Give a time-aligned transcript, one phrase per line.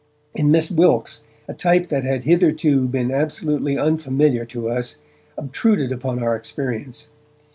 [0.33, 4.95] In Miss Wilkes a type that had hitherto been absolutely unfamiliar to us
[5.37, 7.09] obtruded upon our experience.